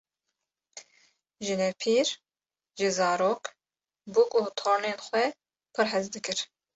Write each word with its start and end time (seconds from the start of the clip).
Jinepîr 1.45 2.07
ji 2.77 2.89
zarok, 2.97 3.43
bûk 4.13 4.31
û 4.39 4.41
tornên 4.59 4.97
xwe 5.05 5.25
pir 5.73 5.85
hez 5.91 6.05
dikir. 6.13 6.37